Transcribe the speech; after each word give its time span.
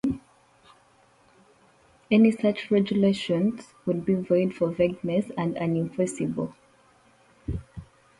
Any 2.09 2.31
such 2.31 2.71
regulation 2.71 3.59
would 3.85 4.03
be 4.03 4.15
"void 4.15 4.55
for 4.55 4.71
vagueness" 4.71 5.29
and 5.37 5.55
unenforceable. 5.57 6.55